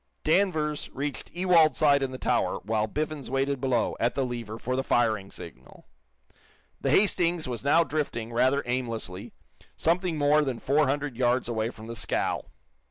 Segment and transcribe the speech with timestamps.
[0.23, 4.75] Danvers reached Ewald's side in the tower, while Biffens waited below, at the lever, for
[4.75, 5.85] the firing signal.
[6.79, 9.31] The "Hastings" was now drifting, rather aimlessly,
[9.77, 12.45] something more than four hundred yards away from the scow.